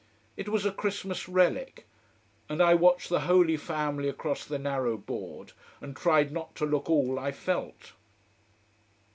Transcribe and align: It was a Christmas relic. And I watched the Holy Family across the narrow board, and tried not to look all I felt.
It 0.35 0.49
was 0.49 0.65
a 0.65 0.71
Christmas 0.71 1.29
relic. 1.29 1.85
And 2.49 2.59
I 2.59 2.73
watched 2.73 3.09
the 3.09 3.19
Holy 3.19 3.55
Family 3.55 4.09
across 4.09 4.43
the 4.45 4.57
narrow 4.57 4.97
board, 4.97 5.51
and 5.79 5.95
tried 5.95 6.31
not 6.31 6.55
to 6.55 6.65
look 6.65 6.89
all 6.89 7.19
I 7.19 7.31
felt. 7.31 7.91